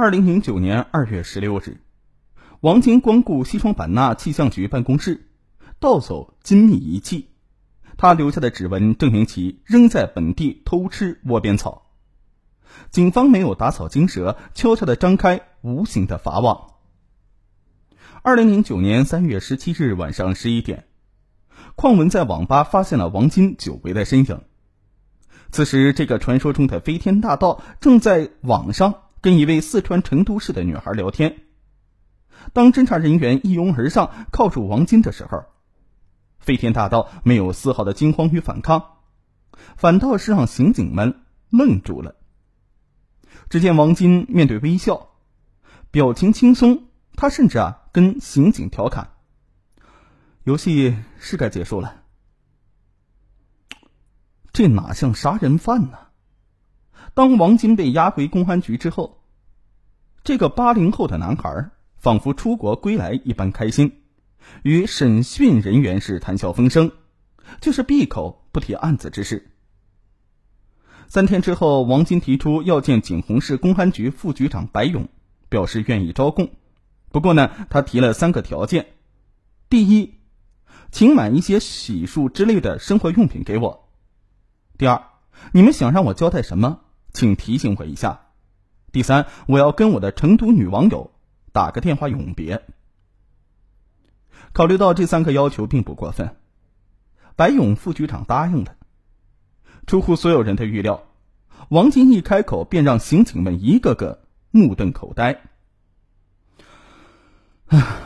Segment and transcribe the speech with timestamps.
[0.00, 1.80] 二零零九年二月十六日，
[2.60, 5.28] 王晶光顾西双版纳气象局办公室，
[5.80, 7.30] 盗走精密仪器。
[7.96, 11.90] 他留下的指纹证明其仍在本地偷吃窝边草。
[12.92, 16.74] 警方没有打草惊蛇，悄悄的张开无形的法网。
[18.22, 20.86] 二零零九年三月十七日晚上十一点，
[21.74, 24.42] 邝文在网吧发现了王金久违的身影。
[25.50, 31.42] 此时，这个传说中的飞天大盗正在网上跟一位四川成都市的女孩聊天。
[32.52, 35.44] 当侦查人员一拥而上铐住王金的时候，
[36.38, 38.98] 飞天大盗没有丝毫的惊慌与反抗，
[39.76, 42.14] 反倒是让刑警们愣住了。
[43.50, 45.10] 只见王金面对微笑，
[45.90, 49.12] 表情轻松，他甚至啊跟刑警调侃
[50.44, 52.02] ：“游戏是该结束了。”
[54.52, 56.07] 这哪像杀人犯呢？
[57.18, 59.24] 当王金被押回公安局之后，
[60.22, 64.02] 这个八零后的男孩仿佛出国归来一般开心，
[64.62, 66.92] 与审讯人员是谈笑风生，
[67.60, 69.50] 就是闭口不提案子之事。
[71.08, 75.08] 三天之后，王金提出要见景洪市公安局副局长白勇，
[75.48, 76.50] 表示愿意招供。
[77.10, 78.86] 不过呢，他提了三个条件：
[79.68, 80.20] 第一，
[80.92, 83.88] 请买一些洗漱之类的生活用品给我。
[84.78, 85.02] 第二，
[85.50, 86.82] 你们想让我交代什么，
[87.18, 88.28] 请提醒我一下。
[88.92, 91.10] 第三，我要跟我的成都女网友
[91.52, 92.64] 打个电话永别。
[94.52, 96.36] 考虑到这三个要求并不过分，
[97.34, 98.76] 白勇副局长答应了。
[99.84, 101.08] 出乎所有人的预料，
[101.70, 105.40] 王金一开口便让刑警们一个个目瞪口呆。
[107.66, 107.98] 啊，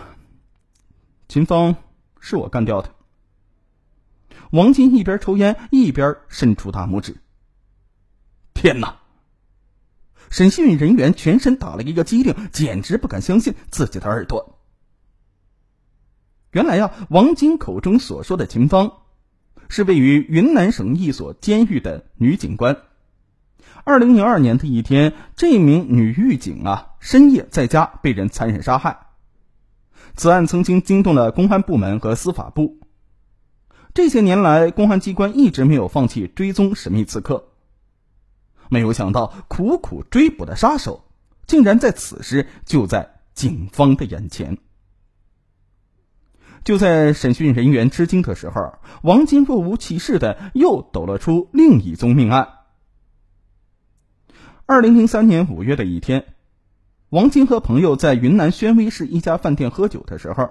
[1.28, 1.76] 秦风
[2.18, 2.94] 是我干掉的。
[4.52, 7.18] 王金一边抽烟一边伸出大拇指。
[8.54, 9.01] 天哪！
[10.32, 14.58] 审讯人员全身打了一个激灵，简直不敢相信自己的耳朵。
[16.52, 18.92] 原来呀，王晶口中所说的秦芳，
[19.68, 22.78] 是位于云南省一所监狱的女警官。
[23.84, 29.08] 二零零二年的一天，这名女狱警啊，深夜在家被人残忍杀害。
[30.16, 32.80] 此案曾经惊动了公安部门和司法部。
[33.92, 37.51] 这些年来，公安机关一直没有放弃追踪神秘刺客。
[38.72, 41.04] 没有想到，苦苦追捕的杀手，
[41.46, 44.56] 竟然在此时就在警方的眼前。
[46.64, 52.48] 就在审讯人员吃惊的时候，王金若无其事的又抖了出另一宗命案。
[54.64, 56.34] 二零零三年五月的一天，
[57.10, 60.48] 王金和朋友在云南宣威市一家饭店喝酒的时候，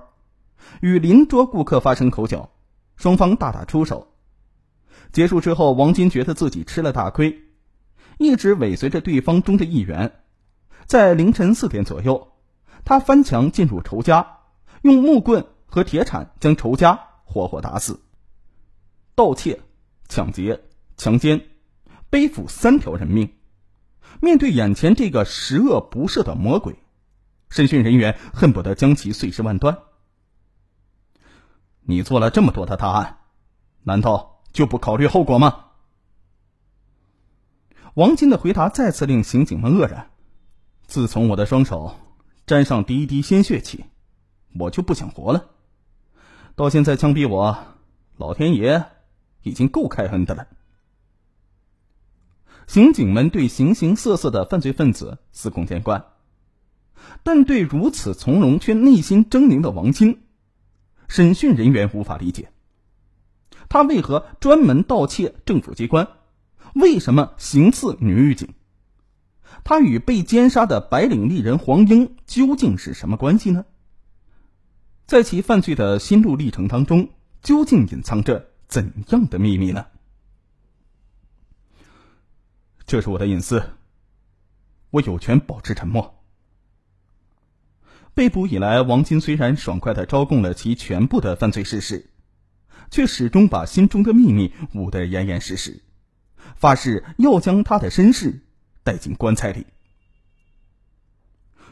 [0.80, 2.52] 与邻桌顾客发生口角。
[2.98, 4.09] 双方大打出手，
[5.12, 7.42] 结束之后，王金觉得自己吃了大亏，
[8.22, 10.22] 一直尾随着对方中的一员。
[10.86, 12.34] 在凌晨四点左右，
[12.86, 14.38] 他翻墙进入仇家，
[14.84, 18.04] 用木棍和铁铲将仇家活活打死。
[19.16, 19.62] 盗窃、
[20.08, 20.62] 抢劫、
[20.98, 21.48] 强奸，
[22.12, 23.34] 背负三条人命。
[24.20, 26.76] 面对眼前这个十恶不赦的魔鬼，
[27.50, 29.80] 审讯人员恨不得将其碎尸万段。
[31.82, 33.18] 你做了这么多的大案，
[33.82, 35.71] 难道就不考虑后果吗？
[37.94, 40.09] 王金的回答再次令刑警们愕然。
[40.88, 41.96] 自从我的双手
[42.46, 43.85] 沾上第一滴鲜血起，
[44.57, 45.50] 我就不想活了。
[46.56, 47.57] 到现在枪毙我，
[48.18, 48.85] 老天爷
[49.41, 50.47] 已经够开恩的了。
[52.68, 56.06] 刑警们对形形色色的犯罪分子司空见惯，
[57.23, 60.22] 但对如此从容却内心狰狞的王金。
[61.09, 62.53] 审讯人员无法理解，
[63.68, 66.08] 他为何专门盗窃政府机关？
[66.74, 68.50] 为什么行刺女狱警？
[69.64, 73.66] 他与被奸杀的白领丽人黄英究竟是什么关系呢？
[75.06, 77.09] 在其犯罪的心路历程当中，
[77.42, 79.88] 究竟隐藏着怎样的秘密呢？
[82.86, 83.62] 这是我的隐私，
[84.90, 86.23] 我有权保持沉默。
[88.14, 92.09] 被捕以来，王金虽然爽快的招供了其全部的犯罪事实，
[92.90, 95.82] 却始终把心中的秘密捂得严严实实，
[96.56, 98.42] 发誓要将他的身世
[98.84, 99.66] 带进棺材里。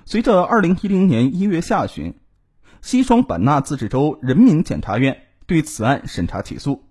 [0.06, 2.16] 随着二零一零年一月下旬，
[2.82, 6.84] 西双版纳自治州人民检察院对此案审查起诉，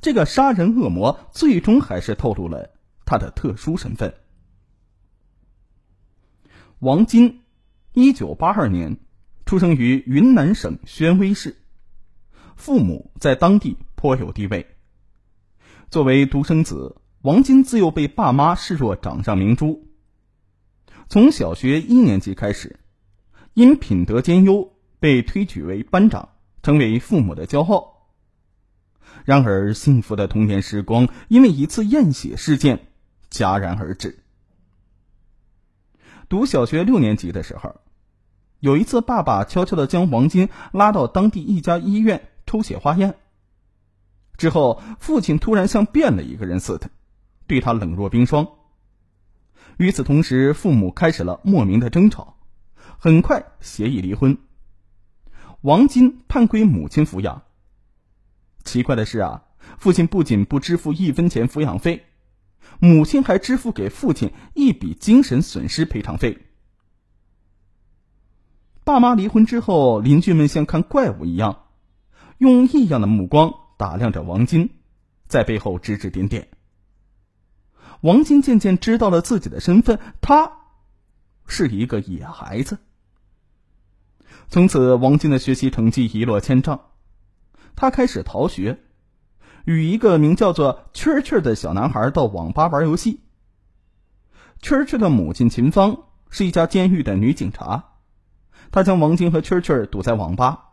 [0.00, 2.70] 这个杀人恶魔最终还是透露了
[3.04, 4.14] 他的特殊身份——
[6.80, 7.42] 王金。
[7.94, 8.98] 一九八二年，
[9.44, 11.56] 出生于云南省宣威市，
[12.54, 14.77] 父母在当地颇有地位。
[15.90, 19.88] 作为独生子，王金自幼被爸妈视若掌上明珠。
[21.08, 22.78] 从小学一年级开始，
[23.54, 26.28] 因品德兼优被推举为班长，
[26.62, 28.10] 成为父母的骄傲。
[29.24, 32.88] 然而，幸福的童年时光因为一次验血事件
[33.30, 34.22] 戛然而止。
[36.28, 37.76] 读小学六年级的时候，
[38.60, 43.14] 有一次，爸爸悄悄的将王金拉到当地一家医院抽血化验。
[44.38, 46.88] 之后，父亲突然像变了一个人似的，
[47.46, 48.48] 对他冷若冰霜。
[49.76, 52.38] 与此同时，父母开始了莫名的争吵，
[52.98, 54.38] 很快协议离婚。
[55.60, 57.42] 王金判归母亲抚养。
[58.64, 59.42] 奇怪的是啊，
[59.76, 62.04] 父亲不仅不支付一分钱抚养费。
[62.80, 66.38] 母亲还支付给父亲一笔精神损失赔偿费。
[68.84, 71.64] 爸妈离婚之后，邻居们像看怪物一样，
[72.38, 74.68] 用异样的目光打量着王金，
[75.26, 76.48] 在背后指指点点。
[78.02, 80.52] 王金渐渐知道了自己的身份，他
[81.46, 82.78] 是一个野孩子。
[84.48, 86.80] 从此，王金的学习成绩一落千丈，
[87.74, 88.80] 他开始逃学。
[89.64, 93.20] 与一个名叫做蛐蛐的小男孩到网吧玩游戏。
[94.62, 97.92] 蛐蛐的母亲秦芳是一家监狱的女警察，
[98.70, 100.67] 她将王晶和蛐蛐堵在网吧，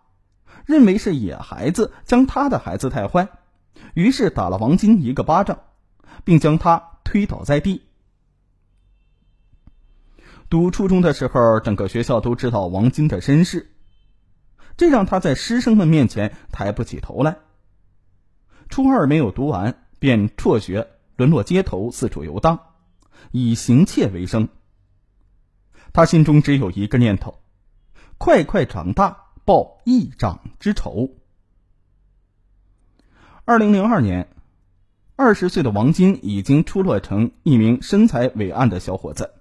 [0.65, 3.29] 认为是野孩子将他的孩子带坏，
[3.93, 5.59] 于是打了王晶一个巴掌，
[6.23, 7.83] 并将他推倒在地。
[10.49, 13.71] 读初中的时候，整个学校都知道王晶的身世，
[14.77, 17.37] 这让他在师生们面前抬不起头来。
[18.69, 22.59] 初二没有读完，便辍学，沦落街头，四处游荡，
[23.31, 24.49] 以行窃为生。
[25.93, 27.39] 他心中只有一个念头：
[28.17, 31.11] 快快长大，报一长之仇。
[33.45, 34.27] 二零零二年，
[35.15, 39.31] 二十岁的王金已经出落成一名身材伟岸的小伙子。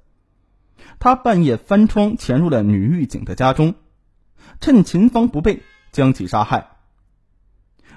[0.99, 3.75] 他半夜翻窗潜入了女狱警的家中，
[4.61, 6.77] 趁秦芳不备，将其杀害。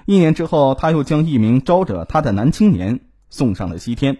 [0.06, 4.18] 一年之后，他又将一名招惹他的男青年送上了西天。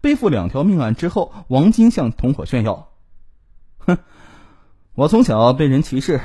[0.00, 2.90] 背负两条命案之后，王金向同伙炫耀
[3.78, 3.98] ：“哼，
[4.98, 6.20] 我从小被人歧视，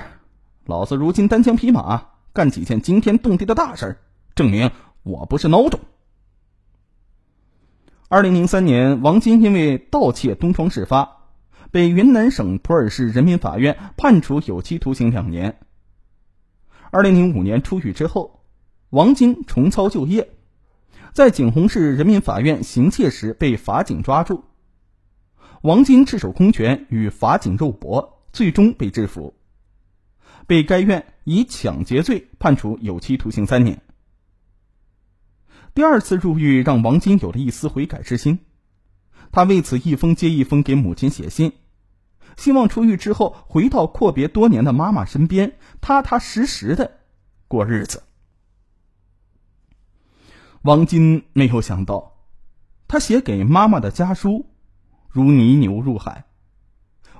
[0.65, 3.97] 老子如今单枪匹马干几件惊天动地的大事儿，
[4.33, 4.71] 证明
[5.03, 5.79] 我不是孬种。”
[8.09, 11.17] 二零零三年，王金因为盗窃东窗事发，
[11.69, 15.59] 被云南省普洱市人民法院判处有期徒刑两年。
[16.89, 18.43] 二零零五年出狱之后，
[18.89, 20.31] 王金重操旧业，
[21.13, 24.43] 在景洪市人民法院行窃时被法警抓住。
[25.61, 29.35] 王金赤手空拳与法警肉搏，最终被制服，
[30.47, 33.81] 被该院以抢劫罪判处有期徒刑三年。
[35.75, 38.39] 第二次入狱让王金有了一丝悔改之心，
[39.31, 41.53] 他为此一封接一封给母亲写信。
[42.35, 46.99] 希望出狱之后回到阔别多年的妈妈身边，踏踏实实的
[47.47, 48.01] 过日子。
[50.63, 52.17] 王金没有想到，
[52.87, 54.47] 他写给妈妈的家书
[55.09, 56.25] 如泥牛入海。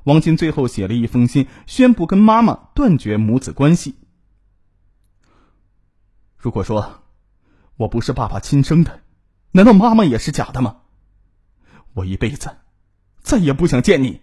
[0.03, 3.95] 王金最后写了一封信，宣布跟妈妈断绝母子关系。
[6.37, 7.03] 如果说
[7.77, 8.99] 我不是爸爸亲生的，
[9.51, 10.81] 难道妈妈也是假的吗？
[11.93, 12.57] 我一辈子
[13.21, 14.21] 再也不想见你。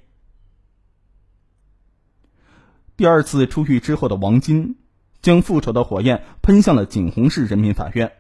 [2.97, 4.77] 第二次出狱之后的王金，
[5.23, 8.13] 将复仇的火焰喷向了景洪市人民法院。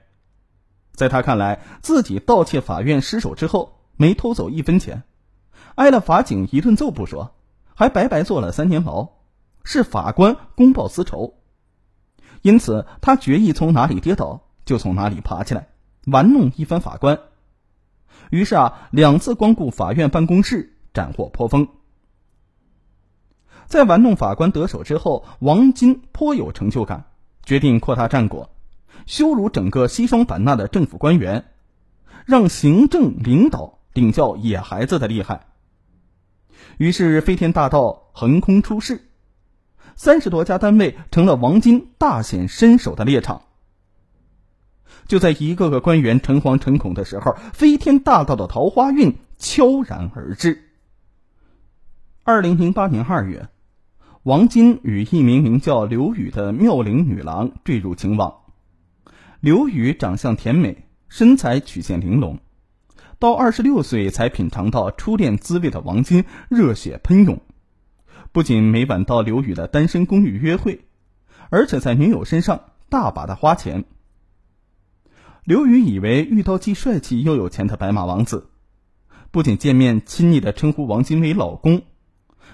[0.94, 5.02] 在他看来，自己盗窃法院失手之后，没偷走一分钱，
[5.74, 7.34] 挨了法警一顿揍不说，
[7.80, 9.08] 还白白坐了三年牢，
[9.64, 11.38] 是法官公报私仇。
[12.42, 15.68] 因此，他决意从哪里跌倒就从哪里爬起来，
[16.04, 17.18] 玩弄一番法官。
[18.28, 21.68] 于是啊，两次光顾法院办公室，斩获颇丰。
[23.64, 27.06] 在玩弄法官得手之后，王金颇有成就感，
[27.44, 28.50] 决定扩大战果，
[29.06, 31.46] 羞辱整个西双版纳的政府官员，
[32.26, 35.46] 让行政领导领教野孩子的厉害。
[36.78, 39.02] 于是飞天大盗横空出世，
[39.96, 43.42] 三十多家单位成了王金大显身手的猎场。
[45.06, 50.70] 就在一个个官员诚惶诚恐的时候，飞天大盗的桃花运悄然而至。
[52.22, 53.48] 二零零八年二月。
[54.24, 58.34] 王金与一名名叫刘宇的妙龄女郎坠入情网。
[59.40, 62.38] 刘宇长相甜美，身材曲线玲珑，
[63.20, 67.42] 到二十六岁才品尝到初恋滋味的王金热血喷涌，
[68.32, 70.86] 不仅每晚到刘宇的单身公寓约会，
[71.50, 73.84] 而且在女友身上大把的花钱。
[75.44, 78.48] 刘宇以为遇到既帅气又有钱的白马王子，
[79.30, 81.82] 不仅见面亲昵的称呼王金为老公，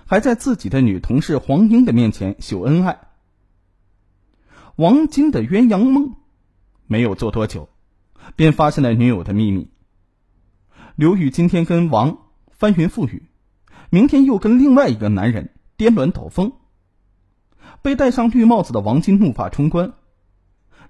[0.05, 2.99] 还在自己的女同事黄英的面前秀恩爱。
[4.75, 6.17] 王金的鸳鸯梦
[6.89, 7.69] 没有做多久，
[8.35, 9.69] 便发现了女友的秘密。
[10.97, 12.17] 刘宇今天跟王
[12.51, 13.29] 翻云覆雨，
[13.91, 16.53] 明天又跟另外一个男人颠鸾倒凤。
[17.83, 19.93] 被戴上绿帽子的王金怒发冲冠，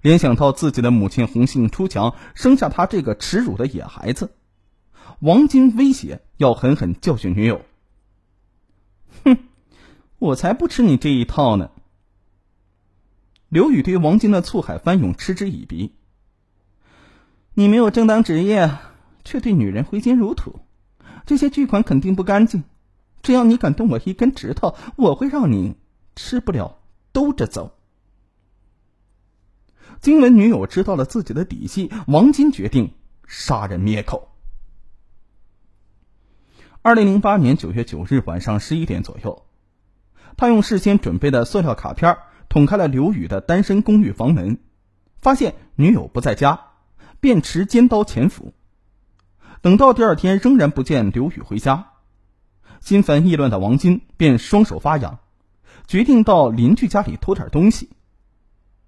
[0.01, 4.31] 联想到自己的母亲红杏出墙，生下他这个耻辱的野孩子，
[5.19, 7.65] 王金威胁要狠狠教训女友。
[9.25, 9.37] 哼，
[10.19, 11.69] 我才不吃你这一套呢！
[13.49, 15.93] 刘宇对王金的醋海翻涌嗤之以鼻。
[17.53, 18.77] 你没有正当职业，
[19.27, 20.61] 却对女人挥金如土，
[21.25, 22.63] 这些巨款肯定不干净。
[23.21, 25.75] 只要你敢动我一根指头，我会让你
[26.15, 26.79] 吃不了
[27.11, 27.77] 兜着走。
[29.99, 32.93] 惊闻女友知道了自己的底细，王金决定
[33.27, 34.29] 杀人灭口。
[36.81, 39.45] 二零零八年九月九日晚上十一点左右，
[40.37, 42.17] 他用事先准备的塑料卡片。
[42.47, 44.59] 捅开了刘宇的单身公寓房门，
[45.17, 46.61] 发现女友不在家，
[47.19, 48.53] 便持尖刀潜伏。
[49.61, 51.91] 等到第二天仍然不见刘宇回家，
[52.79, 55.19] 心烦意乱的王金便双手发痒，
[55.87, 57.89] 决定到邻居家里偷点东西。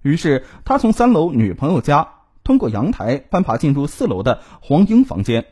[0.02, 5.46] 于是他从三楼女朋友家通过阳台攀爬进入四楼的黄英房间，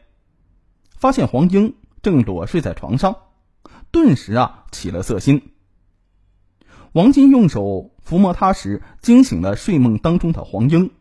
[0.97, 3.15] 发现黄英正裸睡在床上，
[3.91, 5.51] 顿时啊起了色心。
[6.93, 10.91] 王金用手抚摸她时，惊醒了睡梦当中的黄英。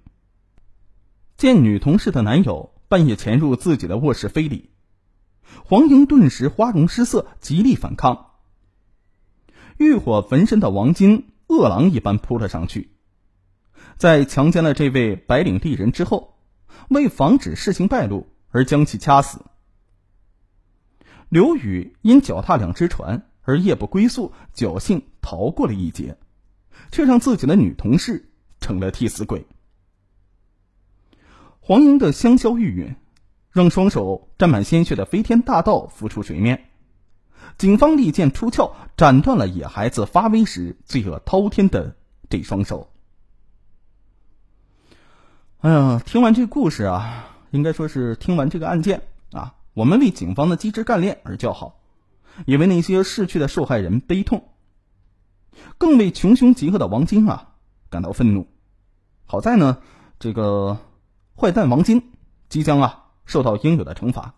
[1.37, 4.71] 见女同事的男友半夜潜入自己的卧室非礼，
[5.65, 8.33] 黄英顿时花容失色，极力反抗。
[9.77, 12.91] 欲火焚身的王金饿狼一般扑了上去，
[13.97, 16.39] 在强奸了这位白领丽人之后，
[16.89, 19.41] 为防止事情败露而将其掐死。
[21.29, 23.29] 刘宇因脚踏两只船。
[23.49, 26.19] 而夜不归宿，侥幸逃过了一劫，
[26.91, 28.29] 却让自己的女同事
[28.59, 29.47] 成了替死鬼。
[31.67, 32.95] 黄英的香消玉殒，
[33.51, 36.71] 让双手沾满鲜血的飞天大盗浮出水面。
[37.59, 41.97] 警方利剑出鞘，斩断了野孩子发威时罪恶滔天的
[42.31, 42.93] 这双手。
[45.59, 51.81] 哎呀，听完这故事啊，应该说是听完这个案件啊，我们为警方的机智干练而叫好。
[52.45, 54.51] 也为那些逝去的受害人悲痛，
[55.79, 57.55] 更为穷凶极恶的王晶啊
[57.91, 58.47] 感到愤怒。
[59.25, 59.79] 好在呢，
[60.21, 60.79] 这个
[61.39, 62.13] 坏蛋王金
[62.49, 64.35] 即将啊受到应有的惩罚。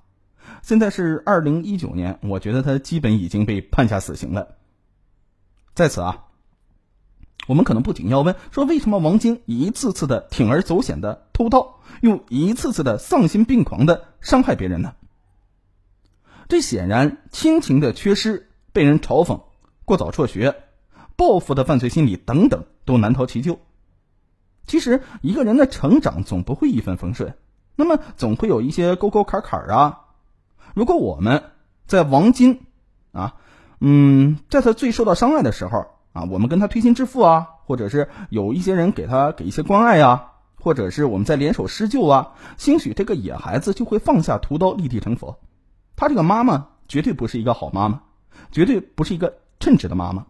[0.63, 4.57] 现在是二零一九年，我觉得他基本已经被判下死刑了。
[5.75, 6.25] 在此啊，
[7.47, 14.95] 我们可能不仅要问说，为什么王晶一次次的铤而走险的偷盗，又一次次的丧心病狂的伤害别人呢？
[16.49, 19.43] 这显然亲情的缺失、被人嘲讽、
[19.85, 20.65] 过早辍学、
[21.15, 23.61] 报复的犯罪心理等等，都难逃其咎。
[24.69, 27.35] 其实一个人的成长总不会一帆风顺，
[27.75, 30.03] 那么总会有一些沟沟坎坎啊。
[30.75, 31.43] 如果我们
[31.87, 32.61] 在王金
[33.13, 33.35] 啊，
[33.81, 45.41] 嗯，在他最受到伤害的时候啊，我们跟他推心置腹啊，或者是有一些人给他给一些关爱啊，或者是我们在联手施救啊，兴许这个野孩子就会放下屠刀，立地成佛。
[45.97, 48.03] 他这个妈妈绝对不是一个好妈妈，
[48.53, 50.27] 绝对不是一个称职的妈妈。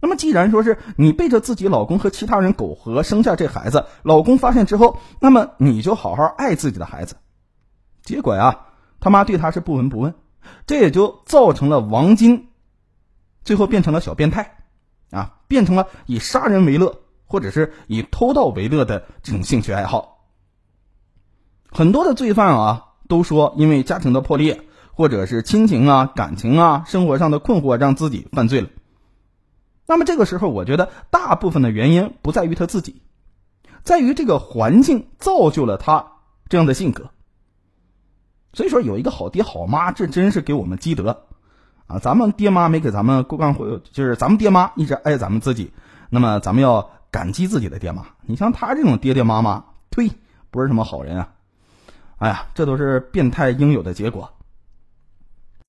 [0.00, 7.16] 那么，既然说是你背着自己老公和其他人苟合生下这孩子，老公发现之后，那么你就好好爱自己的孩子。
[8.02, 8.66] 结果呀，
[9.00, 10.14] 他妈对他是不闻不问，
[10.66, 12.48] 这也就造成了王金
[13.44, 14.56] 最后变成了小变态，
[15.10, 20.26] 啊，变成了以杀人为乐，或者是以偷盗为乐的这种兴趣爱好。
[21.70, 22.84] 很多的罪犯啊。
[23.08, 24.60] 都说因为家庭的破裂，
[24.92, 28.68] 或者是亲情啊、感情啊、生活上的困惑，让自己犯罪了。
[29.88, 33.00] 那么这个时候，我觉得大部分的原因不在于他自己，
[33.82, 36.12] 在于这个环境造就了他
[36.50, 37.10] 这样的性格。
[38.52, 41.24] 所以说，有一个好爹好妈，这真是给我们积德
[41.86, 41.98] 啊！
[41.98, 45.72] 咱们爹妈没给咱们过干活，就是咱们爹妈一直爱咱们自己，
[46.10, 48.06] 那么咱们要感激自己的爹妈。
[48.26, 50.10] 你像他这种爹爹妈妈，呸，
[50.50, 51.32] 不是什么好人啊！
[52.18, 54.34] 哎呀，这都是变态应有的结果。